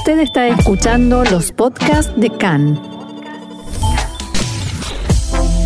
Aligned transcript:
Usted 0.00 0.20
está 0.20 0.48
escuchando 0.48 1.24
los 1.24 1.52
podcasts 1.52 2.10
de 2.16 2.30
CAN. 2.30 2.80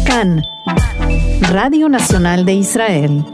CAN, 0.05 0.42
Radio 1.53 1.89
Nacional 1.89 2.44
de 2.44 2.55
Israel. 2.55 3.25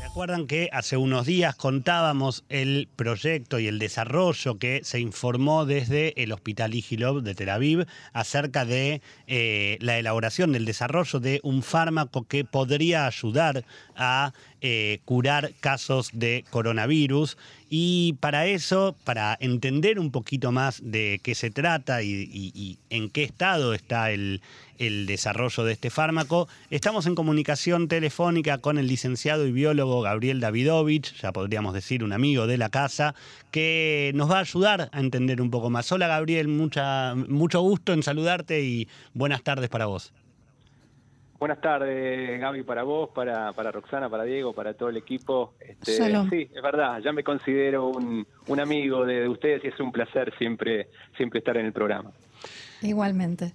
Recuerdan 0.00 0.46
que 0.48 0.70
hace 0.72 0.96
unos 0.96 1.26
días 1.26 1.54
contábamos 1.54 2.44
el 2.48 2.88
proyecto 2.96 3.60
y 3.60 3.68
el 3.68 3.78
desarrollo 3.78 4.58
que 4.58 4.80
se 4.82 4.98
informó 4.98 5.66
desde 5.66 6.20
el 6.22 6.32
Hospital 6.32 6.74
Igilov 6.74 7.22
de 7.22 7.34
Tel 7.34 7.50
Aviv 7.50 7.86
acerca 8.12 8.64
de 8.64 9.02
eh, 9.26 9.76
la 9.80 9.98
elaboración 9.98 10.50
del 10.50 10.64
desarrollo 10.64 11.20
de 11.20 11.40
un 11.44 11.62
fármaco 11.62 12.26
que 12.26 12.44
podría 12.44 13.06
ayudar 13.06 13.64
a 13.96 14.32
eh, 14.66 15.00
curar 15.04 15.52
casos 15.60 16.08
de 16.14 16.42
coronavirus. 16.48 17.36
Y 17.68 18.14
para 18.14 18.46
eso, 18.46 18.96
para 19.04 19.36
entender 19.38 19.98
un 19.98 20.10
poquito 20.10 20.52
más 20.52 20.80
de 20.82 21.20
qué 21.22 21.34
se 21.34 21.50
trata 21.50 22.02
y, 22.02 22.78
en 22.88 23.10
qué 23.10 23.24
estado 23.24 23.74
está 23.74 24.10
el, 24.10 24.40
el, 24.78 25.04
desarrollo 25.04 25.64
de 25.64 25.74
este 25.74 25.90
fármaco, 25.90 26.48
estamos 26.70 27.04
en 27.04 27.14
comunicación 27.14 27.88
telefónica 27.88 28.56
con 28.56 28.78
el 28.78 28.86
licenciado 28.86 29.46
y 29.46 29.52
biólogo 29.52 30.00
Gabriel 30.00 30.40
Davidovich, 30.40 31.14
ya 31.20 31.30
podríamos 31.30 31.74
decir 31.74 32.02
un 32.02 32.14
amigo 32.14 32.46
de 32.46 32.56
la 32.56 32.70
casa, 32.70 33.14
que 33.50 34.12
nos 34.14 34.30
va 34.30 34.38
a 34.38 34.40
ayudar 34.40 34.88
a 34.92 35.00
entender 35.00 35.42
un 35.42 35.50
poco 35.50 35.68
más. 35.68 35.92
Hola 35.92 36.08
Gabriel, 36.08 36.48
mucho 36.48 37.60
gusto 37.60 37.92
en 37.92 38.02
saludarte 38.02 38.62
y 38.62 38.88
buenas 39.12 39.42
tardes 39.42 39.68
para 39.68 39.84
vos. 39.84 40.14
Buenas 41.38 41.60
tardes, 41.60 42.40
Gaby, 42.40 42.62
para 42.62 42.84
vos, 42.84 43.10
para, 43.10 43.52
para 43.52 43.72
Roxana, 43.72 44.08
para 44.08 44.24
Diego, 44.24 44.52
para 44.52 44.74
todo 44.74 44.88
el 44.88 44.96
equipo. 44.96 45.54
Este, 45.60 45.92
sí, 46.30 46.48
es 46.54 46.62
verdad, 46.62 47.00
ya 47.02 47.12
me 47.12 47.24
considero 47.24 47.88
un, 47.88 48.26
un 48.46 48.60
amigo 48.60 49.04
de, 49.04 49.28
ustedes 49.28 49.64
y 49.64 49.68
es 49.68 49.80
un 49.80 49.92
placer 49.92 50.32
siempre, 50.38 50.88
siempre 51.16 51.40
estar 51.40 51.56
en 51.56 51.66
el 51.66 51.72
programa. 51.72 52.12
Igualmente. 52.82 53.52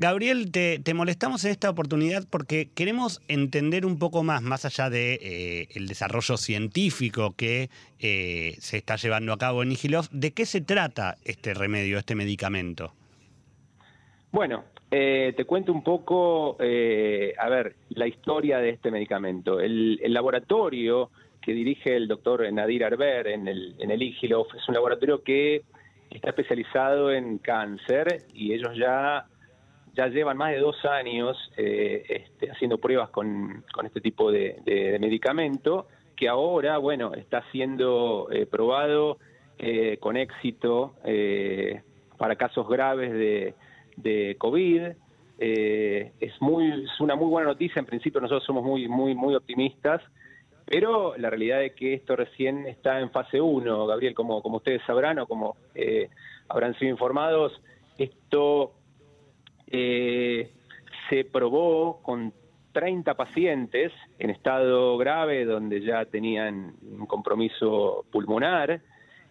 Gabriel, 0.00 0.52
te, 0.52 0.94
molestamos 0.94 1.44
en 1.44 1.50
esta 1.50 1.68
oportunidad 1.68 2.24
porque 2.30 2.70
queremos 2.72 3.20
entender 3.26 3.84
un 3.84 3.98
poco 3.98 4.22
más, 4.22 4.42
más 4.42 4.64
allá 4.64 4.90
de 4.90 5.14
eh, 5.20 5.68
el 5.74 5.88
desarrollo 5.88 6.36
científico 6.36 7.34
que 7.36 7.68
eh, 7.98 8.54
se 8.60 8.76
está 8.76 8.94
llevando 8.94 9.32
a 9.32 9.38
cabo 9.38 9.64
en 9.64 9.72
Igilov, 9.72 10.08
¿de 10.10 10.32
qué 10.32 10.46
se 10.46 10.60
trata 10.60 11.16
este 11.24 11.52
remedio, 11.52 11.98
este 11.98 12.14
medicamento? 12.14 12.94
Bueno, 14.30 14.64
eh, 14.90 15.34
te 15.36 15.44
cuento 15.44 15.70
un 15.72 15.82
poco, 15.82 16.56
eh, 16.60 17.34
a 17.38 17.48
ver, 17.50 17.76
la 17.90 18.06
historia 18.06 18.58
de 18.58 18.70
este 18.70 18.90
medicamento. 18.90 19.60
El, 19.60 20.00
laboratorio 20.12 21.10
que 21.42 21.52
dirige 21.52 21.94
el 21.94 22.08
doctor 22.08 22.50
Nadir 22.52 22.84
Arber 22.84 23.26
en 23.28 23.48
el, 23.48 23.74
en 23.78 23.90
el 23.90 24.02
IGILOF 24.02 24.54
es 24.54 24.66
un 24.66 24.74
laboratorio 24.74 25.22
que 25.22 25.62
está 26.10 26.30
especializado 26.30 27.12
en 27.12 27.38
cáncer 27.38 28.22
y 28.32 28.54
ellos 28.54 28.70
ya, 28.76 29.26
ya 29.94 30.06
llevan 30.08 30.38
más 30.38 30.52
de 30.52 30.58
dos 30.58 30.82
años 30.86 31.36
eh, 31.58 32.04
este, 32.08 32.50
haciendo 32.50 32.78
pruebas 32.78 33.10
con, 33.10 33.64
con 33.72 33.84
este 33.84 34.00
tipo 34.00 34.32
de, 34.32 34.96
medicamento 35.00 35.86
que 36.16 36.28
ahora, 36.28 36.78
bueno, 36.78 37.12
está 37.14 37.44
siendo 37.52 38.28
probado 38.50 39.18
con 40.00 40.16
éxito 40.16 40.94
para 42.16 42.34
casos 42.34 42.68
graves 42.68 43.12
de 43.12 43.54
de 44.02 44.36
COVID. 44.38 44.82
Eh, 45.40 46.12
es 46.20 46.32
muy 46.40 46.84
es 46.84 47.00
una 47.00 47.14
muy 47.14 47.28
buena 47.28 47.48
noticia. 47.48 47.80
En 47.80 47.86
principio 47.86 48.20
nosotros 48.20 48.44
somos 48.44 48.64
muy 48.64 48.88
muy 48.88 49.14
muy 49.14 49.34
optimistas, 49.34 50.02
pero 50.64 51.16
la 51.16 51.30
realidad 51.30 51.62
es 51.62 51.72
que 51.74 51.94
esto 51.94 52.16
recién 52.16 52.66
está 52.66 53.00
en 53.00 53.10
fase 53.10 53.40
1, 53.40 53.86
Gabriel, 53.86 54.14
como 54.14 54.42
como 54.42 54.56
ustedes 54.58 54.82
sabrán 54.86 55.18
o 55.18 55.26
como 55.26 55.56
eh, 55.74 56.08
habrán 56.48 56.74
sido 56.78 56.90
informados, 56.90 57.52
esto 57.98 58.72
eh, 59.68 60.50
se 61.08 61.24
probó 61.24 62.00
con 62.02 62.32
30 62.72 63.14
pacientes 63.14 63.92
en 64.18 64.30
estado 64.30 64.96
grave 64.98 65.44
donde 65.44 65.80
ya 65.80 66.04
tenían 66.04 66.74
un 66.82 67.06
compromiso 67.06 68.04
pulmonar 68.10 68.80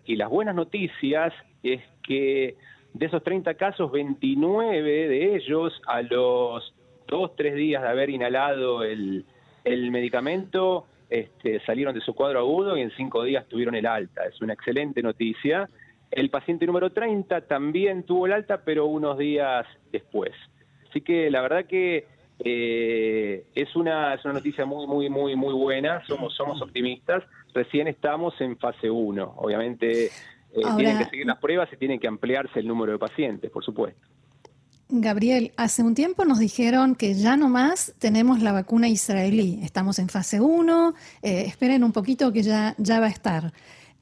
y 0.05 0.15
las 0.15 0.29
buenas 0.29 0.55
noticias 0.55 1.33
es 1.63 1.81
que 2.03 2.55
de 2.97 3.05
esos 3.05 3.23
30 3.23 3.53
casos, 3.53 3.91
29 3.91 5.07
de 5.07 5.35
ellos 5.35 5.79
a 5.85 6.01
los 6.01 6.73
dos, 7.07 7.35
tres 7.35 7.55
días 7.55 7.81
de 7.81 7.87
haber 7.87 8.09
inhalado 8.09 8.83
el, 8.83 9.25
medicamento 9.65 10.85
este, 11.09 11.59
salieron 11.65 11.93
de 11.93 12.01
su 12.01 12.13
cuadro 12.13 12.39
agudo 12.39 12.77
y 12.77 12.81
en 12.81 12.91
cinco 12.91 13.23
días 13.23 13.45
tuvieron 13.47 13.75
el 13.75 13.85
alta. 13.85 14.25
Es 14.25 14.41
una 14.41 14.53
excelente 14.53 15.01
noticia. 15.01 15.69
El 16.09 16.29
paciente 16.29 16.65
número 16.65 16.91
30 16.91 17.41
también 17.41 18.03
tuvo 18.03 18.25
el 18.25 18.33
alta, 18.33 18.61
pero 18.63 18.85
unos 18.85 19.17
días 19.17 19.65
después. 19.91 20.31
Así 20.89 21.01
que 21.01 21.29
la 21.29 21.41
verdad 21.41 21.65
que 21.65 22.07
eh, 22.43 23.45
es, 23.55 23.75
una, 23.75 24.13
es 24.13 24.23
una 24.25 24.35
noticia 24.35 24.65
muy, 24.65 24.87
muy, 24.87 25.09
muy, 25.09 25.35
muy 25.35 25.53
buena. 25.53 26.05
Somos, 26.07 26.33
somos 26.33 26.61
optimistas. 26.61 27.23
Recién 27.53 27.87
estamos 27.87 28.39
en 28.41 28.57
fase 28.57 28.89
1. 28.89 29.33
Obviamente 29.37 30.09
eh, 30.61 30.75
tienen 30.75 30.97
que 30.97 31.05
seguir 31.05 31.25
las 31.25 31.37
pruebas 31.39 31.69
y 31.71 31.77
tienen 31.77 31.99
que 31.99 32.07
ampliarse 32.07 32.59
el 32.59 32.67
número 32.67 32.93
de 32.93 32.99
pacientes, 32.99 33.51
por 33.51 33.63
supuesto. 33.63 34.01
Gabriel, 34.89 35.51
hace 35.57 35.83
un 35.83 35.95
tiempo 35.95 36.23
nos 36.23 36.39
dijeron 36.39 36.95
que 36.95 37.13
ya 37.13 37.35
no 37.35 37.49
más 37.49 37.93
tenemos 37.99 38.41
la 38.41 38.53
vacuna 38.53 38.87
israelí. 38.87 39.59
Estamos 39.61 39.99
en 39.99 40.07
fase 40.07 40.39
1, 40.39 40.93
eh, 41.21 41.43
esperen 41.45 41.83
un 41.83 41.91
poquito 41.91 42.31
que 42.31 42.41
ya, 42.41 42.73
ya 42.77 42.99
va 43.01 43.07
a 43.07 43.09
estar. 43.09 43.51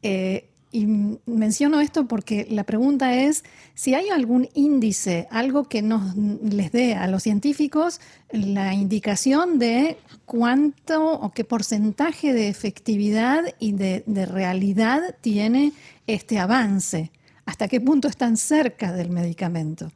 Eh, 0.03 0.49
y 0.75 0.88
menciono 1.25 1.79
esto 1.79 2.05
porque 2.05 2.45
la 2.49 2.65
pregunta 2.65 3.15
es 3.15 3.45
si 3.75 3.94
hay 3.94 4.09
algún 4.09 4.49
índice, 4.53 5.25
algo 5.31 5.69
que 5.69 5.81
nos 5.81 6.17
les 6.17 6.73
dé 6.73 6.95
a 6.95 7.07
los 7.07 7.23
científicos 7.23 8.01
la 8.29 8.73
indicación 8.73 9.57
de 9.57 9.97
cuánto 10.25 11.13
o 11.13 11.31
qué 11.31 11.45
porcentaje 11.45 12.33
de 12.33 12.49
efectividad 12.49 13.45
y 13.57 13.71
de, 13.71 14.03
realidad 14.25 15.15
tiene 15.21 15.71
este 16.07 16.39
avance, 16.39 17.11
hasta 17.45 17.67
qué 17.67 17.81
punto 17.81 18.07
están 18.07 18.38
cerca 18.38 18.91
del 18.91 19.09
medicamento. 19.09 19.88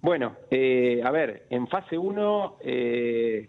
Bueno, 0.00 0.36
eh, 0.50 1.00
a 1.04 1.10
ver, 1.10 1.46
en 1.50 1.66
fase 1.66 1.98
1 1.98 2.58
eh, 2.62 3.48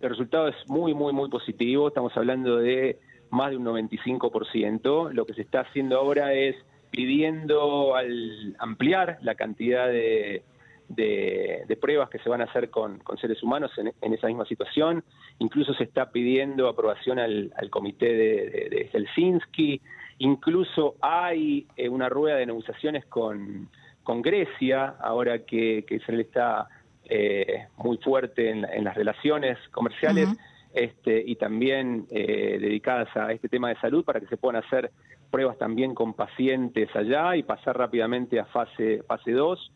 el 0.00 0.08
resultado 0.08 0.48
es 0.48 0.56
muy, 0.66 0.94
muy, 0.94 1.12
muy 1.12 1.28
positivo. 1.28 1.88
Estamos 1.88 2.16
hablando 2.16 2.56
de 2.56 2.98
más 3.30 3.50
de 3.50 3.58
un 3.58 3.64
95%. 3.64 5.12
Lo 5.12 5.26
que 5.26 5.34
se 5.34 5.42
está 5.42 5.60
haciendo 5.60 5.98
ahora 5.98 6.32
es 6.32 6.56
pidiendo 6.90 7.94
al 7.94 8.56
ampliar 8.58 9.18
la 9.22 9.34
cantidad 9.34 9.88
de, 9.88 10.42
de, 10.90 11.78
pruebas 11.80 12.10
que 12.10 12.18
se 12.18 12.28
van 12.28 12.40
a 12.40 12.44
hacer 12.44 12.68
con, 12.70 13.00
seres 13.20 13.42
humanos 13.42 13.70
en, 13.76 14.12
esa 14.12 14.26
misma 14.26 14.44
situación. 14.44 15.02
Incluso 15.38 15.72
se 15.74 15.84
está 15.84 16.10
pidiendo 16.10 16.68
aprobación 16.68 17.18
al, 17.18 17.52
comité 17.70 18.12
de, 18.12 18.88
Helsinki. 18.92 19.80
Incluso 20.18 20.96
hay 21.00 21.66
eh, 21.76 21.88
una 21.88 22.08
rueda 22.08 22.36
de 22.36 22.46
negociaciones 22.46 23.06
con, 23.06 23.68
con 24.02 24.20
Grecia, 24.20 24.96
ahora 25.00 25.44
que, 25.46 25.84
que 25.86 25.94
Israel 25.96 26.20
está 26.20 26.68
eh, 27.04 27.66
muy 27.78 27.96
fuerte 27.98 28.50
en, 28.50 28.84
las 28.84 28.94
relaciones 28.94 29.58
comerciales 29.70 30.28
este, 30.74 31.22
y 31.26 31.36
también 31.36 32.06
eh, 32.10 32.58
dedicadas 32.60 33.08
a 33.16 33.32
este 33.32 33.48
tema 33.48 33.70
de 33.70 33.76
salud 33.80 34.04
para 34.04 34.20
que 34.20 34.26
se 34.26 34.36
puedan 34.36 34.62
hacer 34.62 34.90
pruebas 35.30 35.58
también 35.58 35.94
con 35.94 36.14
pacientes 36.14 36.88
allá 36.94 37.36
y 37.36 37.42
pasar 37.42 37.78
rápidamente 37.78 38.38
a 38.38 38.44
fase 38.46 39.02
fase 39.04 39.32
2. 39.32 39.72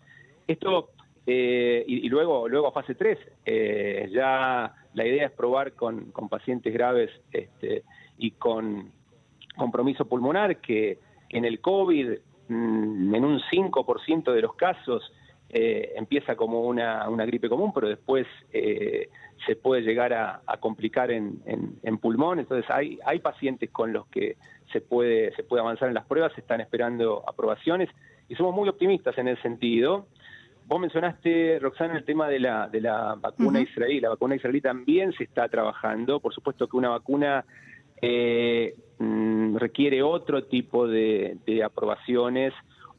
Esto 0.47 0.91
eh, 1.27 1.85
y, 1.87 2.09
luego 2.09 2.49
luego 2.49 2.69
a 2.69 2.73
fase 2.73 2.95
3 2.95 3.19
eh, 3.47 4.11
ya 4.13 4.75
la 4.93 5.07
idea 5.07 5.27
es 5.27 5.33
probar 5.33 5.73
con, 5.73 6.13
con 6.13 6.29
pacientes 6.29 6.73
graves 6.73 7.11
este, 7.33 7.83
y 8.19 8.33
con 8.33 8.93
compromiso 9.57 10.05
pulmonar 10.05 10.61
que 10.61 10.99
en 11.31 11.45
el 11.45 11.61
COVID 11.61 12.11
mm, 12.49 13.15
en 13.15 13.25
un 13.25 13.41
5% 13.41 14.33
de 14.33 14.43
los 14.43 14.55
casos 14.55 15.13
eh, 15.57 15.93
empieza 15.95 16.35
como 16.35 16.63
una, 16.63 17.09
una, 17.09 17.25
gripe 17.25 17.49
común, 17.49 17.73
pero 17.73 17.89
después 17.89 18.27
eh, 18.53 19.09
se 19.47 19.55
puede 19.55 19.83
llegar 19.83 20.13
a, 20.13 20.41
complicar 20.59 21.13
en, 21.13 21.41
en, 21.47 21.99
pulmón. 21.99 22.41
Entonces 22.41 22.69
hay, 22.71 22.99
hay 23.05 23.21
pacientes 23.21 23.71
con 23.71 23.93
los 23.93 24.07
que 24.09 24.37
se 24.73 24.81
puede, 24.81 25.33
se 25.37 25.45
puede 25.45 25.61
avanzar 25.63 25.87
en 25.87 25.95
las 25.95 26.07
pruebas, 26.07 26.33
se 26.33 26.41
están 26.41 26.61
esperando 26.61 27.23
aprobaciones 27.29 27.89
y 28.29 28.35
somos 28.35 28.53
muy 28.53 28.69
optimistas 28.69 29.17
en 29.17 29.29
ese 29.29 29.43
sentido. 29.43 30.07
Vos 30.67 30.81
mencionaste, 30.81 31.59
Roxana, 31.61 31.97
el 31.99 32.05
tema 32.05 32.29
de 32.29 32.41
la, 32.41 32.69
de 32.69 32.81
la 32.81 33.17
vacuna 33.21 33.61
israelí. 33.61 34.01
La 34.01 34.11
vacuna 34.11 34.37
israelí 34.37 34.61
también 34.61 35.13
se 35.13 35.25
está 35.25 35.49
trabajando. 35.49 36.21
Por 36.21 36.33
supuesto 36.33 36.67
que 36.67 36.77
una 36.77 36.89
vacuna 36.89 37.45
eh, 38.01 38.75
mm, 38.99 39.57
requiere 39.57 40.03
otro 40.03 40.45
tipo 40.45 40.87
de, 40.87 41.37
de 41.47 41.63
aprobaciones. 41.63 42.55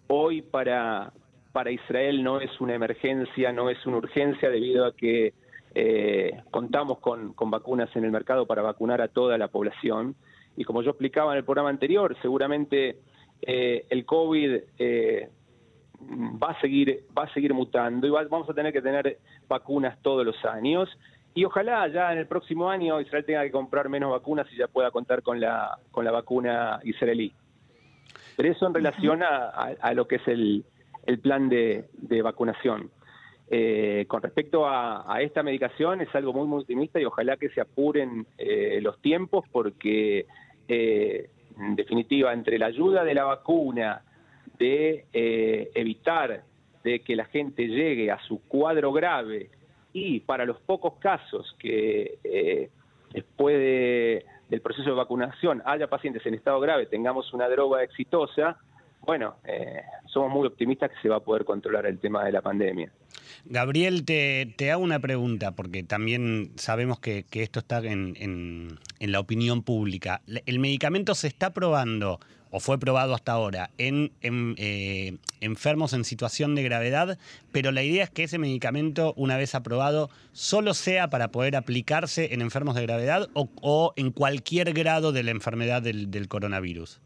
Hoy 0.07 0.41
para, 0.44 1.12
para 1.51 1.71
Israel 1.71 2.23
no 2.23 2.39
es 2.39 2.62
una 2.62 2.75
emergencia, 2.75 3.51
no 3.51 3.69
es 3.69 3.83
una 3.85 3.97
urgencia 3.97 4.50
debido 4.50 4.85
a 4.85 4.95
que 4.95 5.33
eh, 5.77 6.41
contamos 6.51 7.00
con, 7.00 7.35
vacunas 7.35 7.94
en 7.97 8.06
el 8.06 8.12
mercado 8.12 8.45
para 8.45 8.62
vacunar 8.62 9.01
a 9.01 9.09
toda 9.09 9.38
la 9.38 9.50
población. 9.50 10.15
Y 10.56 10.63
como 10.63 10.81
yo 10.81 10.91
explicaba 10.91 11.33
en 11.33 11.39
el 11.39 11.44
programa 11.44 11.69
anterior, 11.69 12.15
seguramente 12.21 13.00
eh, 13.41 13.85
el 13.89 14.06
COVID 14.06 14.56
eh, 14.79 15.29
va 16.01 16.51
a 16.51 16.62
seguir 16.62 17.03
va 17.18 17.24
a 17.24 17.33
seguir 17.33 17.53
mutando 17.53 18.07
y 18.07 18.09
vamos 18.09 18.50
a 18.50 18.53
tener 18.53 18.74
que 18.74 18.81
tener 18.81 19.19
vacunas 19.47 19.97
todos 20.01 20.25
los 20.25 20.44
años 20.45 20.89
y 21.33 21.44
ojalá 21.44 21.88
ya 21.89 22.12
en 22.13 22.19
el 22.19 22.27
próximo 22.27 22.69
año 22.69 23.01
Israel 23.01 23.25
tenga 23.25 23.44
que 23.44 23.51
comprar 23.51 23.89
menos 23.89 24.12
vacunas 24.12 24.47
y 24.53 24.57
ya 24.57 24.68
pueda 24.68 24.92
contar 24.92 25.21
con 25.21 25.39
la 25.39 25.77
con 25.92 26.06
la 26.06 26.12
vacuna 26.12 26.80
israelí. 26.83 27.33
Pero 28.36 28.51
eso 28.51 28.68
en 28.68 28.74
relación 28.74 29.21
a, 29.24 29.94
lo 29.94 30.07
que 30.07 30.15
es 30.18 30.27
el, 30.27 30.65
el 31.06 31.19
plan 31.19 31.50
de, 31.50 31.86
vacunación. 32.21 32.89
Eh, 33.50 34.06
con 34.07 34.21
respecto 34.21 34.68
a, 34.68 35.18
esta 35.21 35.44
medicación 35.44 36.01
es 36.01 36.13
algo 36.15 36.33
muy, 36.33 36.48
muy 36.48 36.62
optimista 36.62 37.00
y 37.00 37.06
ojalá 37.06 37.38
que 37.38 37.50
se 37.50 37.62
apuren 37.62 38.25
eh, 38.38 38.80
los 38.81 39.00
tiempos 39.01 39.45
porque 39.51 40.25
eh, 40.68 41.30
en 41.59 41.75
definitiva 41.75 42.33
entre 42.33 42.57
la 42.57 42.65
ayuda 42.65 43.03
de 43.03 43.13
la 43.13 43.24
vacuna 43.24 44.01
de 44.57 45.05
evitar 45.13 46.43
de 46.83 46.99
que 47.01 47.15
la 47.15 47.25
gente 47.25 47.67
llegue 47.67 48.11
a 48.11 48.19
su 48.19 48.41
cuadro 48.47 48.91
grave 48.91 49.49
y 49.93 50.19
para 50.19 50.45
los 50.45 50.59
pocos 50.59 50.93
casos 50.99 51.55
que 51.59 52.69
después 53.11 53.57
del 54.49 54.61
proceso 54.61 54.89
de 54.89 54.95
vacunación 54.95 55.61
haya 55.65 55.87
pacientes 55.87 56.25
en 56.25 56.35
estado 56.35 56.59
grave, 56.59 56.85
tengamos 56.85 57.33
una 57.33 57.47
droga 57.49 57.83
exitosa, 57.83 58.57
bueno, 59.05 59.35
eh, 59.45 59.81
somos 60.05 60.31
muy 60.31 60.47
optimistas 60.47 60.91
que 60.91 61.01
se 61.01 61.09
va 61.09 61.17
a 61.17 61.19
poder 61.19 61.45
controlar 61.45 61.85
el 61.85 61.99
tema 61.99 62.23
de 62.25 62.31
la 62.31 62.41
pandemia. 62.41 62.91
Gabriel, 63.45 64.05
te, 64.05 64.71
hago 64.71 64.83
una 64.83 64.99
pregunta, 64.99 65.51
porque 65.51 65.83
también 65.83 66.51
sabemos 66.55 66.99
que, 66.99 67.25
esto 67.31 67.59
está 67.59 67.79
en, 67.79 68.79
la 68.99 69.19
opinión 69.19 69.61
pública. 69.61 70.21
¿El 70.45 70.59
medicamento 70.59 71.13
se 71.13 71.27
está 71.27 71.53
probando 71.53 72.19
o 72.49 72.59
fue 72.59 72.79
probado 72.79 73.13
hasta 73.13 73.33
ahora 73.33 73.69
en, 73.77 74.11
eh, 74.21 75.17
enfermos 75.41 75.93
en 75.93 76.05
situación 76.05 76.55
de 76.55 76.63
gravedad, 76.63 77.19
pero 77.51 77.71
la 77.71 77.83
idea 77.83 78.05
es 78.05 78.09
que 78.09 78.23
ese 78.23 78.39
medicamento, 78.39 79.13
una 79.17 79.37
vez 79.37 79.53
aprobado, 79.55 80.09
solo 80.31 80.73
sea 80.73 81.09
para 81.09 81.31
poder 81.31 81.55
aplicarse 81.55 82.33
en 82.33 82.41
enfermos 82.41 82.75
de 82.75 82.83
gravedad 82.83 83.29
o, 83.33 83.93
en 83.97 84.11
cualquier 84.11 84.73
grado 84.73 85.11
de 85.11 85.23
la 85.23 85.31
enfermedad 85.31 85.81
del 85.81 86.27
coronavirus? 86.29 87.01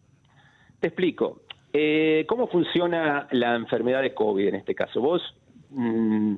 Te 0.79 0.87
explico. 0.87 1.41
Eh, 1.71 2.25
¿Cómo 2.27 2.48
funciona 2.48 3.27
la 3.31 3.56
enfermedad 3.56 4.01
de 4.01 4.13
COVID 4.13 4.48
en 4.48 4.56
este 4.56 4.74
caso? 4.74 5.01
Vos 5.01 5.21
mm, 5.69 6.36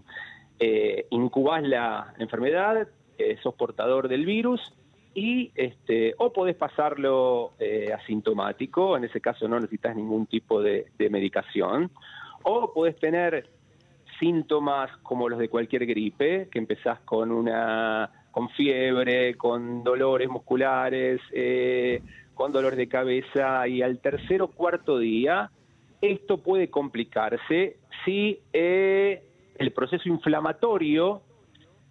eh, 0.60 1.07
incubás 1.12 1.63
la 1.63 2.13
enfermedad, 2.19 2.88
eh, 3.18 3.38
sos 3.42 3.56
portador 3.56 4.07
del 4.07 4.25
virus 4.25 4.62
y 5.13 5.51
este, 5.56 6.16
o 6.18 6.31
podés 6.31 6.56
pasarlo 6.56 7.54
eh, 7.60 7.92
asintomático, 7.94 8.98
en 8.98 9.06
ese 9.06 9.22
caso 9.22 9.48
no 9.48 9.60
necesitas 9.60 9.95
ningún 9.95 10.25
tipo 10.25 10.62
de, 10.62 10.88
de 10.98 11.10
medicación, 11.10 11.92
o 12.44 12.74
podés 12.74 12.98
tener 12.98 13.50
síntomas 14.19 14.95
como 14.98 15.30
los 15.30 15.39
de 15.39 15.50
cualquier 15.50 15.86
gripe, 15.86 16.48
que 16.51 16.60
empezás 16.60 17.00
con 17.01 17.31
una 17.31 18.20
con 18.31 18.50
fiebre, 18.50 19.36
con 19.36 19.83
dolores 19.83 20.30
musculares, 20.30 21.22
eh, 21.33 22.01
con 22.33 22.51
dolor 22.51 22.75
de 22.75 22.88
cabeza 22.88 23.68
y 23.68 23.81
al 23.81 24.00
tercer 24.00 24.42
o 24.42 24.48
cuarto 24.48 24.98
día 24.98 25.51
esto 26.01 26.38
puede 26.38 26.69
complicarse 26.69 27.78
si 28.04 28.39
eh, 28.54 29.22
el 29.60 29.72
proceso 29.72 30.10
inflamatorio, 30.10 31.22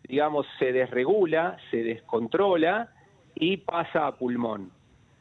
digamos, 0.08 0.46
se 0.58 0.72
desregula, 0.72 1.56
se 1.70 1.84
descontrola 1.84 2.92
y 3.34 3.58
pasa 3.58 4.08
a 4.08 4.16
pulmón. 4.16 4.70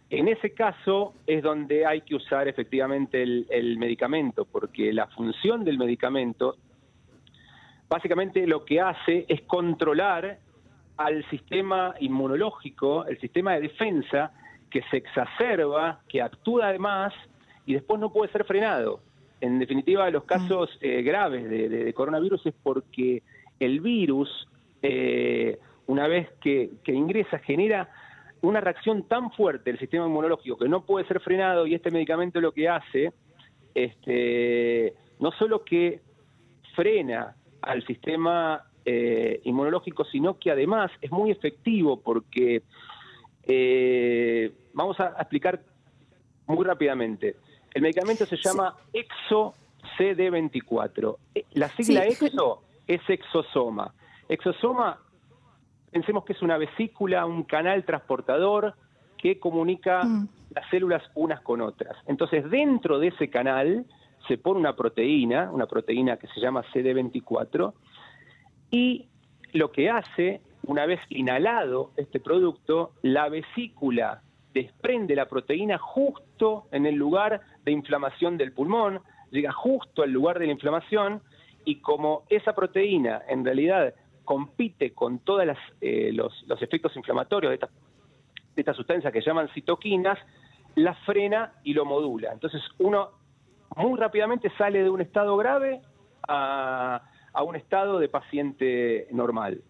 En 0.10 0.28
ese 0.28 0.56
caso 0.56 1.14
es 1.28 1.44
donde 1.44 1.86
hay 1.86 2.02
que 2.02 2.16
usar 2.16 2.48
efectivamente 2.48 3.22
el, 3.22 3.46
el, 3.52 3.78
medicamento, 3.78 4.46
porque 4.46 4.92
la 4.92 5.06
función 5.06 5.64
del 5.64 5.78
medicamento 5.78 6.56
básicamente 7.88 8.48
lo 8.48 8.66
que 8.66 8.82
hace 8.82 9.26
es 9.28 9.42
controlar 9.42 10.40
al 11.00 11.24
sistema 11.30 11.96
inmunológico, 12.02 13.06
el 13.06 13.18
sistema 13.22 13.54
de 13.54 13.62
defensa, 13.62 14.34
que 14.70 14.82
se 14.92 14.98
exacerba, 14.98 16.02
que 16.10 16.22
actúa 16.22 16.68
además 16.68 17.14
y 17.66 17.74
después 17.74 18.02
no 18.02 18.12
puede 18.12 18.30
ser 18.34 18.44
frenado. 18.44 19.00
En 19.40 19.60
definitiva, 19.60 20.10
los 20.10 20.26
mm. 20.26 20.28
casos 20.28 20.78
eh, 20.82 21.02
graves 21.02 21.50
de, 21.50 21.94
coronavirus 21.94 22.48
es 22.48 22.54
porque 22.62 23.24
el 23.62 23.80
virus, 23.80 24.30
eh, 24.82 25.58
una 25.88 26.06
vez 26.10 26.28
que, 26.42 26.70
ingresa, 26.88 27.40
genera 27.40 27.90
una 28.42 28.60
reacción 28.60 29.04
tan 29.04 29.32
fuerte 29.32 29.70
del 29.72 29.80
sistema 29.80 30.06
inmunológico 30.06 30.58
que 30.58 30.68
no 30.68 30.86
puede 30.86 31.08
ser 31.08 31.22
frenado 31.22 31.66
y 31.66 31.76
este 31.76 31.92
medicamento 31.92 32.42
lo 32.42 32.52
que 32.52 32.68
hace, 32.68 33.14
este, 33.74 34.94
no 35.18 35.32
solo 35.32 35.64
que 35.64 36.02
frena 36.76 37.38
al 37.62 37.86
sistema 37.86 38.66
eh, 38.86 39.42
inmunológico, 39.44 40.06
sino 40.06 40.38
que 40.38 40.52
además 40.52 40.92
es 41.02 41.12
muy 41.12 41.32
efectivo 41.32 42.00
porque 42.00 42.64
eh, 43.44 44.52
vamos 44.74 45.00
a 45.00 45.16
explicar 45.20 45.62
muy 46.48 46.66
rápidamente. 46.66 47.36
El 47.74 47.82
medicamento 47.82 48.26
se 48.26 48.38
llama 48.38 48.76
Exo 48.94 49.54
CD24. 49.98 51.18
Eh, 51.36 51.46
la 51.54 51.70
sigla 51.70 52.06
Exo 52.06 52.64
es 52.88 53.02
exosoma. 53.08 53.94
Exosoma, 54.28 55.00
pensemos 55.92 56.26
que 56.26 56.34
es 56.34 56.42
una 56.42 56.58
vesícula, 56.58 57.26
un 57.26 57.44
canal 57.44 57.84
transportador 57.86 58.76
que 59.18 59.40
comunica 59.40 60.04
mm. 60.04 60.30
las 60.56 60.70
células 60.70 61.04
unas 61.16 61.42
con 61.42 61.62
otras. 61.62 61.98
Entonces, 62.08 62.50
dentro 62.50 63.00
de 63.00 63.08
ese 63.08 63.30
canal 63.30 63.86
se 64.28 64.38
pone 64.38 64.60
una 64.60 64.76
proteína, 64.76 65.50
una 65.52 65.66
proteína 65.66 66.18
que 66.18 66.28
se 66.28 66.40
llama 66.40 66.64
CD24, 66.74 67.74
y 68.72 69.08
lo 69.54 69.72
que 69.72 69.90
hace 69.90 70.42
una 70.64 70.86
vez 70.86 71.00
inhalado 71.10 71.92
este 71.98 72.20
producto, 72.20 72.92
la 73.02 73.30
vesícula 73.30 74.22
desprende 74.54 75.16
la 75.16 75.28
proteína 75.28 75.78
justo 75.78 76.68
en 76.72 76.86
el 76.86 76.96
lugar 76.96 77.42
de 77.64 77.72
inflamación 77.72 78.38
del 78.38 78.52
pulmón, 78.52 79.02
llega 79.32 79.52
justo 79.52 80.04
al 80.04 80.12
lugar 80.12 80.40
de 80.40 80.48
la 80.48 80.52
inflamación 80.52 81.22
y 81.66 81.82
como 81.82 82.24
esa 82.30 82.54
proteína 82.54 83.22
en 83.28 83.46
realidad 83.46 83.94
compite 84.26 84.94
con 84.94 85.20
todos 85.20 85.44
eh, 85.82 86.12
los, 86.14 86.46
efectos 86.62 86.96
inflamatorios 86.96 87.52
de 87.52 87.56
esta, 87.56 87.68
de 87.68 88.62
esta 88.62 88.74
sustancia 88.74 89.12
que 89.12 89.22
llaman 89.22 89.50
citoquinas, 89.50 90.20
la 90.76 90.94
frena 90.94 91.54
y 91.64 91.74
lo 91.74 91.86
modula. 91.86 92.32
Entonces 92.32 92.62
uno 92.78 93.10
muy 93.76 94.00
rápidamente 94.00 94.52
sale 94.58 94.84
de 94.84 94.90
un 94.90 95.02
estado 95.02 95.36
grave 95.38 95.82
a, 96.28 97.02
a 97.34 97.44
un 97.44 97.56
estado 97.56 98.00
de 98.00 98.10
paciente 98.10 99.08
normal. 99.12 99.62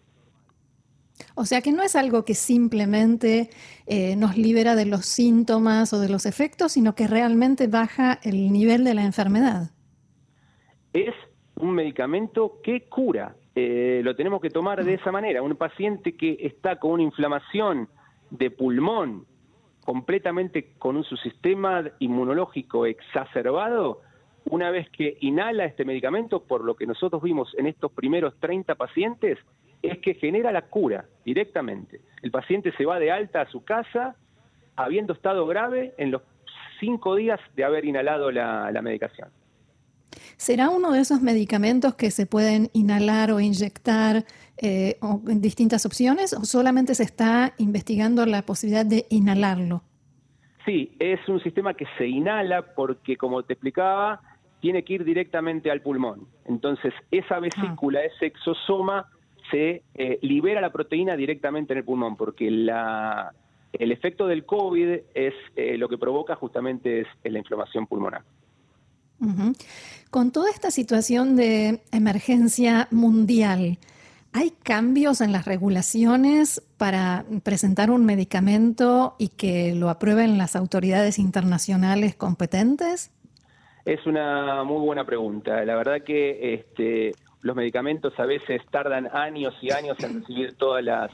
O 1.34 1.44
sea 1.44 1.60
que 1.60 1.72
no 1.72 1.82
es 1.82 1.96
algo 1.96 2.24
que 2.24 2.34
simplemente 2.34 3.50
eh, 3.86 4.16
nos 4.16 4.36
libera 4.36 4.74
de 4.74 4.86
los 4.86 5.04
síntomas 5.06 5.92
o 5.92 6.00
de 6.00 6.08
los 6.08 6.26
efectos, 6.26 6.72
sino 6.72 6.94
que 6.94 7.06
realmente 7.06 7.66
baja 7.66 8.18
el 8.22 8.52
nivel 8.52 8.84
de 8.84 8.94
la 8.94 9.04
enfermedad. 9.04 9.70
Es 10.92 11.14
un 11.56 11.72
medicamento 11.72 12.60
que 12.62 12.88
cura. 12.88 13.36
Eh, 13.54 14.00
lo 14.02 14.16
tenemos 14.16 14.40
que 14.40 14.50
tomar 14.50 14.82
de 14.84 14.94
esa 14.94 15.12
manera. 15.12 15.42
Un 15.42 15.56
paciente 15.56 16.16
que 16.16 16.38
está 16.40 16.76
con 16.76 16.92
una 16.92 17.02
inflamación 17.02 17.88
de 18.30 18.50
pulmón 18.50 19.26
completamente 19.84 20.74
con 20.78 20.96
un 20.96 21.04
sistema 21.04 21.84
inmunológico 21.98 22.86
exacerbado, 22.86 24.02
una 24.50 24.70
vez 24.70 24.88
que 24.90 25.16
inhala 25.20 25.64
este 25.64 25.84
medicamento, 25.84 26.42
por 26.42 26.64
lo 26.64 26.74
que 26.74 26.86
nosotros 26.86 27.22
vimos 27.22 27.54
en 27.56 27.66
estos 27.66 27.92
primeros 27.92 28.34
30 28.40 28.74
pacientes, 28.74 29.38
es 29.82 29.98
que 29.98 30.14
genera 30.14 30.52
la 30.52 30.62
cura 30.62 31.06
directamente. 31.24 32.00
El 32.22 32.30
paciente 32.30 32.72
se 32.76 32.84
va 32.84 32.98
de 32.98 33.10
alta 33.10 33.42
a 33.42 33.50
su 33.50 33.64
casa 33.64 34.16
habiendo 34.76 35.12
estado 35.12 35.46
grave 35.46 35.94
en 35.98 36.10
los 36.10 36.22
cinco 36.78 37.14
días 37.14 37.40
de 37.54 37.64
haber 37.64 37.84
inhalado 37.84 38.30
la, 38.30 38.78
medicación. 38.82 39.28
¿Será 40.36 40.70
uno 40.70 40.92
de 40.92 41.00
esos 41.00 41.20
medicamentos 41.20 41.94
que 41.94 42.10
se 42.10 42.26
pueden 42.26 42.70
inhalar 42.72 43.30
o 43.30 43.40
inyectar 43.40 44.24
eh, 44.56 44.98
en 45.28 45.40
distintas 45.40 45.86
opciones 45.86 46.32
o 46.32 46.44
solamente 46.44 46.94
se 46.94 47.04
está 47.04 47.52
investigando 47.58 48.26
la 48.26 48.42
posibilidad 48.42 48.86
de 48.86 49.06
inhalarlo? 49.10 49.82
Sí, 50.64 50.94
es 50.98 51.26
un 51.28 51.42
sistema 51.42 51.74
que 51.74 51.86
se 51.96 52.06
inhala 52.06 52.74
porque, 52.74 53.16
como 53.16 53.42
te 53.42 53.54
explicaba, 53.54 54.20
tiene 54.60 54.84
que 54.84 54.94
ir 54.94 55.04
directamente 55.04 55.70
al 55.70 55.80
pulmón. 55.80 56.26
Entonces, 56.44 56.92
esa 57.10 57.38
vesícula, 57.40 58.02
ese 58.02 58.26
exosoma, 58.26 59.08
se 59.50 59.82
eh, 59.94 60.18
libera 60.22 60.60
la 60.60 60.70
proteína 60.70 61.16
directamente 61.16 61.72
en 61.72 61.78
el 61.78 61.84
pulmón, 61.84 62.16
porque 62.16 62.50
la, 62.50 63.32
el 63.72 63.92
efecto 63.92 64.26
del 64.26 64.44
COVID 64.44 65.00
es 65.14 65.34
eh, 65.56 65.76
lo 65.76 65.88
que 65.88 65.98
provoca 65.98 66.34
justamente 66.36 67.00
es, 67.00 67.06
la 67.24 67.38
inflamación 67.38 67.86
pulmonar. 67.86 68.22
Con 70.10 70.32
toda 70.32 70.50
esta 70.50 70.70
situación 70.70 71.36
de 71.36 71.80
emergencia 71.92 72.88
mundial, 72.90 73.78
¿Hay 74.32 74.52
cambios 74.62 75.20
en 75.22 75.32
las 75.32 75.44
regulaciones 75.44 76.62
para 76.76 77.24
presentar 77.42 77.90
un 77.90 78.04
medicamento 78.06 79.16
y 79.18 79.28
que 79.28 79.74
lo 79.74 79.90
aprueben 79.90 80.38
las 80.38 80.54
autoridades 80.54 81.18
internacionales 81.18 82.14
competentes? 82.14 83.10
Es 83.84 84.06
una 84.06 84.62
muy 84.64 84.80
buena 84.80 85.04
pregunta. 85.04 85.64
La 85.64 85.74
verdad 85.76 86.02
que 86.02 86.54
este, 86.54 87.12
los 87.42 87.56
medicamentos 87.56 88.18
a 88.18 88.26
veces 88.26 88.62
tardan 88.70 89.08
años 89.12 89.54
y 89.62 89.72
años 89.72 89.96
en 90.00 90.20
recibir 90.20 90.54
todas 90.56 90.84
las, 90.84 91.10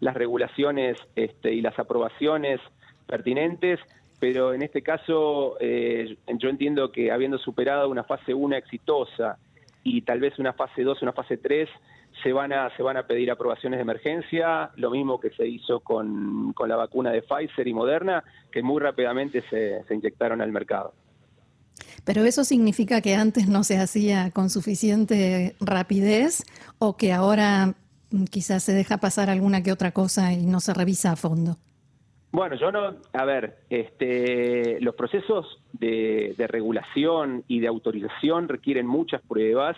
regulaciones 0.00 0.96
este, 1.16 1.52
y 1.52 1.60
las 1.60 1.78
aprobaciones 1.78 2.60
pertinentes, 3.06 3.80
pero 4.20 4.52
en 4.52 4.62
este 4.62 4.82
caso 4.82 5.56
eh, 5.60 6.16
yo 6.38 6.48
entiendo 6.48 6.90
que 6.90 7.10
habiendo 7.12 7.38
superado 7.38 7.88
una 7.88 8.04
fase 8.04 8.34
1 8.34 8.56
exitosa 8.56 9.38
y 9.82 10.02
tal 10.02 10.20
vez 10.20 10.38
una 10.38 10.52
fase 10.52 10.82
2, 10.82 11.02
una 11.02 11.12
fase 11.12 11.36
3, 11.36 11.68
se 12.22 12.32
van 12.32 12.52
a, 12.52 12.74
se 12.76 12.82
van 12.82 12.96
a 12.96 13.06
pedir 13.06 13.30
aprobaciones 13.30 13.78
de 13.78 13.82
emergencia, 13.82 14.70
lo 14.76 14.90
mismo 14.90 15.20
que 15.20 15.30
se 15.30 15.46
hizo 15.46 15.80
con, 15.80 16.52
la 16.66 16.76
vacuna 16.76 17.12
de 17.12 17.22
Pfizer 17.22 17.66
y 17.68 17.74
Moderna, 17.74 18.24
que 18.50 18.62
muy 18.62 18.80
rápidamente 18.80 19.42
se, 19.48 19.84
se 19.84 19.94
inyectaron 19.94 20.40
al 20.40 20.50
mercado. 20.50 20.92
Pero 22.08 22.24
eso 22.24 22.42
significa 22.42 23.02
que 23.02 23.14
antes 23.14 23.48
no 23.50 23.64
se 23.64 23.76
hacía 23.76 24.30
con 24.30 24.48
suficiente 24.48 25.54
rapidez 25.60 26.42
o 26.78 26.96
que 26.96 27.12
ahora 27.12 27.74
mm, 28.10 28.24
quizás 28.30 28.62
se 28.62 28.72
deja 28.72 28.96
pasar 28.96 29.28
alguna 29.28 29.62
que 29.62 29.72
otra 29.72 29.92
cosa 29.92 30.32
y 30.32 30.46
no 30.46 30.60
se 30.60 30.72
revisa 30.72 31.12
a 31.12 31.16
fondo. 31.16 31.58
Bueno, 32.32 32.56
yo 32.56 32.72
no, 32.72 32.96
a 33.12 33.24
ver, 33.26 33.58
este, 33.68 34.80
los 34.80 34.94
procesos 34.94 35.60
de, 35.74 36.34
regulación 36.48 37.44
y 37.46 37.60
de 37.60 37.66
autorización 37.66 38.48
requieren 38.48 38.86
muchas 38.86 39.20
pruebas 39.28 39.76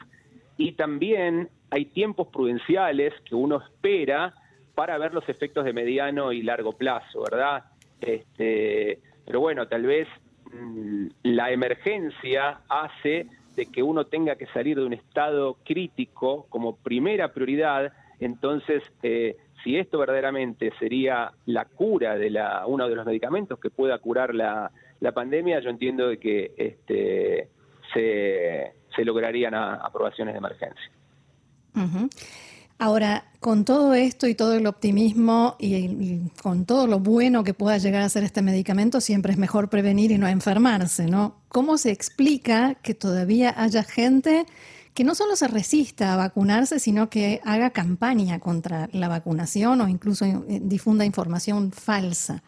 y 0.56 0.74
también 0.74 1.48
hay 1.70 1.86
tiempos 1.86 2.28
prudenciales 2.28 3.12
que 3.24 3.34
uno 3.34 3.60
espera 3.60 4.34
para 4.76 4.98
ver 4.98 5.14
los 5.14 5.28
efectos 5.28 5.64
de 5.64 5.72
mediano 5.72 6.32
y 6.32 6.42
largo 6.42 6.74
plazo, 6.74 7.24
¿verdad? 7.28 7.64
Este, 8.00 9.00
pero 9.26 9.40
bueno, 9.40 9.66
tal 9.66 9.82
vez 9.82 10.06
la 11.22 11.50
emergencia 11.50 12.60
hace 12.68 13.26
de 13.56 13.66
que 13.66 13.82
uno 13.82 14.06
tenga 14.06 14.36
que 14.36 14.46
salir 14.46 14.78
de 14.78 14.84
un 14.84 14.92
estado 14.92 15.56
crítico 15.64 16.46
como 16.48 16.76
primera 16.76 17.32
prioridad, 17.32 17.92
entonces 18.20 18.82
eh, 19.02 19.36
si 19.62 19.76
esto 19.76 19.98
verdaderamente 19.98 20.72
sería 20.78 21.32
la 21.46 21.64
cura 21.64 22.16
de 22.16 22.30
la, 22.30 22.66
uno 22.66 22.88
de 22.88 22.94
los 22.94 23.06
medicamentos 23.06 23.58
que 23.58 23.70
pueda 23.70 23.98
curar 23.98 24.34
la, 24.34 24.70
la 25.00 25.12
pandemia, 25.12 25.60
yo 25.60 25.70
entiendo 25.70 26.08
de 26.08 26.18
que 26.18 26.52
este, 26.56 27.48
se, 27.92 28.72
se 28.94 29.04
lograrían 29.04 29.54
aprobaciones 29.54 30.34
de 30.34 30.38
emergencia. 30.38 30.90
Ahora, 32.82 33.24
con 33.40 33.66
todo 33.66 33.92
esto 33.92 34.26
y 34.26 34.34
todo 34.34 34.54
el 34.54 34.66
optimismo 34.66 35.54
y, 35.58 36.30
con 36.42 36.64
todo 36.64 36.86
lo 36.86 36.98
bueno 36.98 37.44
que 37.44 37.52
pueda 37.52 37.76
llegar 37.76 38.00
a 38.00 38.08
ser 38.08 38.24
este 38.24 38.40
medicamento, 38.40 39.02
siempre 39.02 39.32
es 39.32 39.38
mejor 39.38 39.68
prevenir 39.68 40.10
y 40.12 40.16
no 40.16 40.26
enfermarse, 40.26 41.04
¿no? 41.04 41.42
¿Cómo 41.48 41.76
se 41.76 41.90
explica 41.90 42.76
que 42.82 42.94
todavía 42.94 43.52
haya 43.54 43.82
gente 43.82 44.46
que 44.94 45.04
no 45.04 45.14
solo 45.14 45.36
se 45.36 45.46
resista 45.46 46.14
a 46.14 46.16
vacunarse, 46.16 46.78
sino 46.78 47.10
que 47.10 47.42
haga 47.44 47.68
campaña 47.68 48.40
contra 48.40 48.88
la 48.92 49.08
vacunación 49.08 49.82
o 49.82 49.88
incluso 49.88 50.24
eh, 50.24 50.42
difunda 50.62 51.04
información 51.04 51.72
falsa? 51.72 52.42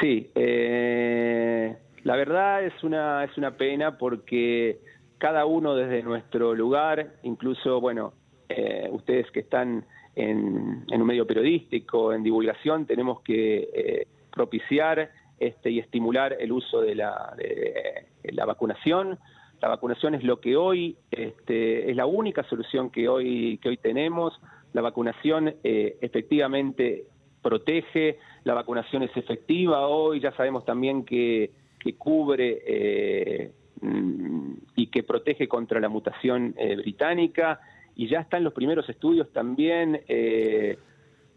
Sí, 0.00 0.32
eh, 0.34 1.76
la 2.02 2.16
verdad 2.16 2.64
es 2.64 2.82
una, 2.82 3.22
es 3.22 3.38
una 3.38 3.56
pena 3.56 3.96
porque 3.98 4.80
cada 5.18 5.46
uno 5.46 5.76
desde 5.76 6.02
nuestro 6.02 6.56
lugar, 6.56 7.14
incluso, 7.22 7.80
bueno, 7.80 8.14
eh, 8.50 8.88
ustedes 8.90 9.30
que 9.30 9.40
están 9.40 9.84
en, 10.16 10.84
un 10.90 11.06
medio 11.06 11.26
periodístico, 11.26 12.12
en 12.12 12.22
divulgación, 12.22 12.84
tenemos 12.84 13.20
que 13.22 13.68
eh, 13.72 14.06
propiciar 14.32 15.10
este, 15.38 15.70
y 15.70 15.78
estimular 15.78 16.36
el 16.38 16.52
uso 16.52 16.80
de 16.80 16.94
la, 16.94 17.34
de, 17.36 18.06
la 18.32 18.44
vacunación. 18.44 19.18
La 19.62 19.68
vacunación 19.68 20.14
es 20.14 20.24
lo 20.24 20.40
que 20.40 20.56
hoy 20.56 20.96
este, 21.10 21.90
es 21.90 21.96
la 21.96 22.06
única 22.06 22.42
solución 22.44 22.90
que 22.90 23.08
hoy 23.08 23.58
que 23.62 23.68
hoy 23.68 23.76
tenemos. 23.76 24.38
La 24.72 24.82
vacunación 24.82 25.54
eh, 25.64 25.96
efectivamente 26.00 27.04
protege, 27.42 28.18
la 28.44 28.54
vacunación 28.54 29.02
es 29.02 29.16
efectiva 29.16 29.86
hoy. 29.86 30.20
Ya 30.20 30.32
sabemos 30.32 30.64
también 30.64 31.04
que, 31.04 31.50
que 31.78 31.94
cubre 31.94 33.52
Mm, 33.80 34.56
y 34.76 34.88
que 34.88 35.02
protege 35.02 35.48
contra 35.48 35.80
la 35.80 35.88
mutación 35.88 36.54
eh, 36.58 36.76
británica. 36.76 37.60
Y 38.00 38.08
ya 38.08 38.20
están 38.20 38.44
los 38.44 38.54
primeros 38.54 38.88
estudios 38.88 39.30
también. 39.30 40.00
Eh, 40.08 40.78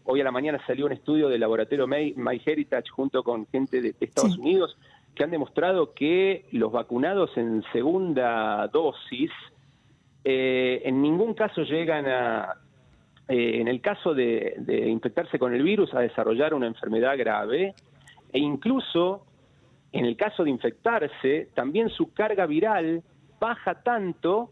hoy 0.04 0.22
a 0.22 0.24
la 0.24 0.30
mañana 0.30 0.58
salió 0.66 0.86
un 0.86 0.92
estudio 0.92 1.28
del 1.28 1.40
laboratorio 1.40 1.86
MyHeritage 1.86 2.88
junto 2.88 3.22
con 3.22 3.46
gente 3.48 3.82
de, 3.82 3.94
Estados 4.00 4.38
Unidos 4.38 4.74
que 5.14 5.24
han 5.24 5.30
demostrado 5.30 5.92
que 5.92 6.46
los 6.52 6.72
vacunados 6.72 7.36
en 7.36 7.62
segunda 7.70 8.66
dosis 8.68 9.30
eh, 10.24 10.80
en 10.86 11.02
ningún 11.02 11.34
caso 11.34 11.64
llegan 11.64 12.06
a, 12.06 12.54
en 13.28 13.68
el 13.68 13.82
caso 13.82 14.14
de, 14.14 14.54
de 14.56 14.88
infectarse 14.88 15.38
con 15.38 15.52
el 15.52 15.62
virus, 15.62 15.92
a 15.92 16.00
desarrollar 16.00 16.54
una 16.54 16.66
enfermedad 16.66 17.18
grave 17.18 17.74
e 18.32 18.38
incluso 18.38 19.26
en 19.92 20.06
el 20.06 20.16
caso 20.16 20.44
de 20.44 20.48
infectarse, 20.48 21.50
también 21.52 21.90
su 21.90 22.14
carga 22.14 22.46
viral 22.46 23.02
baja 23.38 23.82
tanto 23.82 24.50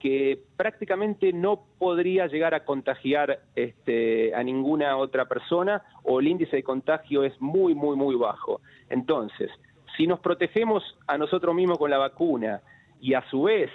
que 0.00 0.42
prácticamente 0.56 1.32
no 1.32 1.64
podría 1.78 2.26
llegar 2.26 2.54
a 2.54 2.64
contagiar 2.64 3.40
este, 3.54 4.34
a 4.34 4.42
ninguna 4.42 4.96
otra 4.96 5.26
persona 5.26 5.82
o 6.02 6.20
el 6.20 6.28
índice 6.28 6.56
de 6.56 6.62
contagio 6.62 7.24
es 7.24 7.40
muy, 7.40 7.74
muy, 7.74 7.96
muy 7.96 8.14
bajo. 8.14 8.60
Entonces, 8.90 9.50
si 9.96 10.06
nos 10.06 10.20
protegemos 10.20 10.82
a 11.06 11.16
nosotros 11.16 11.54
mismos 11.54 11.78
con 11.78 11.90
la 11.90 11.98
vacuna 11.98 12.60
y 13.00 13.14
a 13.14 13.22
su 13.30 13.44
vez 13.44 13.70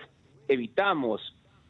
evitamos 0.48 1.22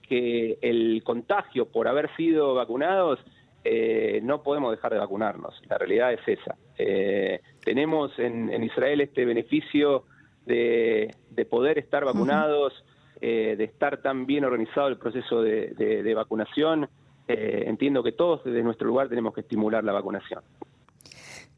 que 0.08 0.58
el 0.62 1.04
contagio 1.04 1.68
por 1.68 1.88
haber 1.88 2.14
sido 2.16 2.56
vacunados, 2.56 3.20
eh, 3.64 4.20
no 4.24 4.42
podemos 4.42 4.72
dejar 4.72 4.94
de 4.94 5.00
vacunarnos. 5.00 5.62
La 5.70 5.78
realidad 5.78 6.14
es 6.14 6.28
esa. 6.28 6.56
Eh, 6.78 7.42
tenemos 7.64 8.18
en, 8.18 8.64
Israel 8.64 9.02
este 9.02 9.26
beneficio 9.26 10.06
de, 10.46 11.14
poder 11.50 11.78
estar 11.78 12.04
vacunados, 12.06 12.74
eh, 13.22 13.56
de 13.58 13.64
estar 13.64 14.02
tan 14.02 14.26
bien 14.26 14.46
organizado 14.46 14.88
el 14.88 14.98
proceso 14.98 15.42
de, 15.42 16.14
vacunación. 16.16 16.88
entiendo 17.28 18.02
que 18.04 18.12
todos 18.12 18.44
desde 18.44 18.64
nuestro 18.64 18.88
lugar 18.88 19.10
tenemos 19.10 19.34
que 19.34 19.42
estimular 19.42 19.84
la 19.84 19.94
vacunación. 19.94 20.42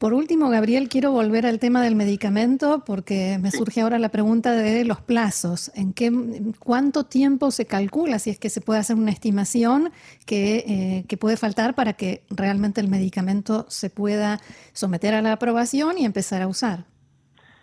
Por 0.02 0.14
último, 0.14 0.50
Gabriel, 0.50 0.88
quiero 0.88 1.12
volver 1.12 1.46
al 1.46 1.60
tema 1.60 1.80
del 1.80 1.94
medicamento 1.94 2.82
porque 2.84 3.38
me 3.40 3.52
surge 3.52 3.82
ahora 3.82 4.00
la 4.00 4.08
pregunta 4.08 4.50
de 4.50 4.84
los 4.84 5.00
plazos. 5.00 5.70
¿En 5.76 5.92
qué, 5.92 6.10
cuánto 6.58 7.04
tiempo 7.04 7.52
se 7.52 7.66
calcula, 7.66 8.18
si 8.18 8.30
es 8.30 8.40
que 8.40 8.50
se 8.50 8.60
puede 8.60 8.80
hacer 8.80 8.96
una 8.96 9.12
estimación 9.12 9.92
que, 10.26 11.04
eh, 11.08 11.16
puede 11.18 11.36
faltar 11.36 11.76
para 11.76 11.92
que 11.92 12.24
realmente 12.30 12.80
el 12.80 12.88
medicamento 12.88 13.64
se 13.68 13.90
pueda 13.90 14.40
someter 14.72 15.14
a 15.14 15.22
la 15.22 15.34
aprobación 15.34 15.96
y 15.98 16.04
empezar 16.04 16.42
a 16.42 16.48
usar? 16.48 16.86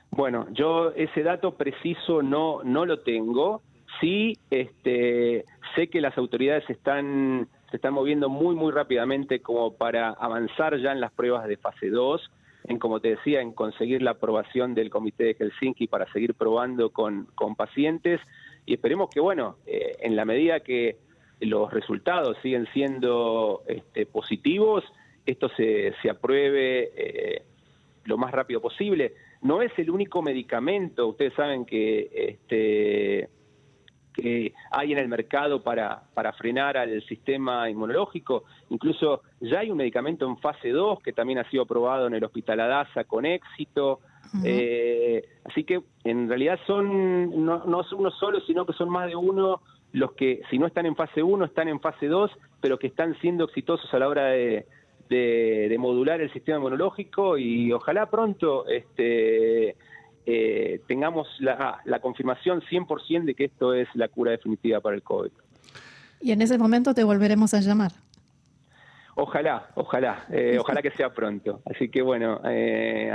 Bueno, 0.10 0.48
yo 0.54 0.92
ese 0.92 1.24
dato 1.24 1.56
preciso 1.56 2.22
no, 2.22 2.64
no 2.64 2.86
lo 2.86 3.02
tengo. 3.02 3.64
Sí, 4.00 4.38
este, 4.50 5.46
sé 5.76 5.90
que 5.90 6.02
las 6.02 6.18
autoridades 6.18 6.70
están 6.70 7.48
se 7.70 7.78
están 7.78 7.94
moviendo 7.94 8.30
muy, 8.30 8.56
muy 8.56 8.72
rápidamente 8.72 9.42
como 9.42 9.74
para 9.76 10.10
avanzar 10.10 10.78
ya 10.80 10.92
en 10.92 11.00
las 11.00 11.12
pruebas 11.12 11.48
de 11.48 11.58
fase 11.58 11.90
2, 11.90 12.32
en, 12.66 12.80
como 12.80 13.00
te 13.00 13.10
decía, 13.10 13.42
en 13.42 13.52
conseguir 13.52 14.02
la 14.02 14.12
aprobación 14.12 14.74
del 14.74 14.90
Comité 14.90 15.26
de 15.26 15.34
Helsinki 15.36 15.88
para 15.88 16.12
seguir 16.12 16.34
probando 16.34 16.92
con, 16.92 17.28
pacientes. 17.56 18.22
Y 18.66 18.74
esperemos 18.74 19.10
que, 19.10 19.20
bueno, 19.20 19.58
eh, 19.66 19.98
en 20.02 20.16
la 20.16 20.26
medida 20.26 20.62
que 20.62 20.98
los 21.40 21.72
resultados 21.72 22.38
siguen 22.42 22.68
siendo 22.74 23.62
este, 23.68 24.06
positivos, 24.06 24.84
esto 25.26 25.50
se, 25.50 25.94
se 26.02 26.10
apruebe 26.10 26.92
eh, 26.96 27.44
lo 28.06 28.18
más 28.18 28.32
rápido 28.32 28.62
posible. 28.62 29.14
No 29.42 29.62
es 29.62 29.72
el 29.78 29.90
único 29.90 30.22
medicamento, 30.22 31.08
ustedes 31.08 31.34
saben 31.34 31.66
que 31.66 32.10
este, 32.12 33.30
que 34.14 34.54
hay 34.72 34.92
en 34.92 34.98
el 34.98 35.08
mercado 35.08 35.62
para, 35.62 36.02
para 36.14 36.34
frenar 36.34 36.78
al 36.78 37.02
sistema 37.04 37.70
inmunológico. 37.70 38.44
Incluso 38.70 39.22
ya 39.40 39.60
hay 39.60 39.72
un 39.72 39.78
medicamento 39.78 40.28
en 40.28 40.38
fase 40.38 40.70
2 40.70 41.02
que 41.02 41.14
también 41.14 41.40
ha 41.40 41.50
sido 41.50 41.66
probado 41.66 42.08
en 42.08 42.14
el 42.16 42.24
Hospital 42.24 42.60
Adasa 42.60 43.04
con 43.04 43.26
éxito. 43.26 44.00
Eh, 44.44 45.28
así 45.46 45.64
que 45.64 45.82
en 46.04 46.30
realidad 46.30 46.60
son 46.68 47.44
no, 47.44 47.66
no 47.66 47.84
son 47.84 48.02
uno 48.02 48.12
solo, 48.12 48.40
sino 48.42 48.66
que 48.66 48.74
son 48.74 48.90
más 48.90 49.08
de 49.08 49.16
uno 49.16 49.62
los 49.92 50.12
que, 50.14 50.42
si 50.50 50.60
no 50.60 50.68
están 50.68 50.86
en 50.86 50.96
fase 50.96 51.24
1, 51.24 51.46
están 51.46 51.68
en 51.68 51.80
fase 51.80 52.08
2, 52.08 52.32
pero 52.62 52.78
que 52.78 52.88
están 52.88 53.18
siendo 53.22 53.46
exitosos 53.46 53.92
a 53.94 54.00
la 54.00 54.08
hora 54.08 54.26
de, 54.26 54.68
de, 55.10 55.76
modular 55.80 56.22
el 56.22 56.32
sistema 56.32 56.60
inmunológico 56.60 57.38
y 57.38 57.72
ojalá 57.72 58.06
pronto 58.08 58.68
este, 58.68 59.76
eh, 60.32 60.82
tengamos 60.88 61.28
la, 61.40 61.80
la 61.86 62.00
confirmación 62.00 62.62
100% 62.62 63.24
de 63.24 63.36
que 63.36 63.46
esto 63.46 63.74
es 63.74 63.88
la 63.96 64.08
cura 64.08 64.32
definitiva 64.32 64.80
para 64.80 64.96
el 64.96 65.04
COVID. 65.04 65.32
Y 66.22 66.32
en 66.32 66.42
ese 66.42 66.58
momento 66.58 66.94
te 66.94 67.04
volveremos 67.04 67.54
a 67.54 67.62
llamar. 67.62 67.92
Ojalá, 69.16 69.70
ojalá, 69.76 70.26
eh, 70.32 70.58
ojalá 70.60 70.82
que 70.82 70.92
sea 70.92 71.14
pronto. 71.14 71.62
Así 71.66 71.90
que 71.90 72.02
bueno, 72.02 72.40
eh, 72.46 73.12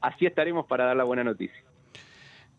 así 0.00 0.26
estaremos 0.26 0.66
para 0.66 0.86
dar 0.86 0.96
la 0.96 1.04
buena 1.04 1.22
noticia. 1.22 1.62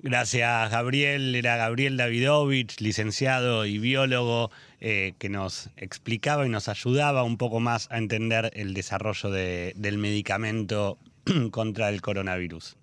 Gracias, 0.01 0.71
Gabriel. 0.71 1.35
Era 1.35 1.57
Gabriel 1.57 1.97
Davidovich, 1.97 2.79
licenciado 2.79 3.65
y 3.65 3.79
biólogo, 3.79 4.49
eh, 4.79 5.13
que 5.19 5.27
nos 5.27 5.69
explicaba 5.75 6.45
y 6.45 6.49
nos 6.49 6.69
ayudaba 6.69 7.23
un 7.23 7.37
poco 7.37 7.59
más 7.59 7.91
a 7.91 7.97
entender 7.97 8.49
el 8.53 8.73
desarrollo 8.73 9.29
del 9.29 9.97
medicamento 9.97 10.97
contra 11.51 11.89
el 11.89 12.01
coronavirus. 12.01 12.78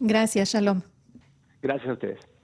Gracias, 0.00 0.50
Shalom. 0.52 0.82
Gracias 1.62 1.88
a 1.88 1.92
ustedes. 1.94 2.35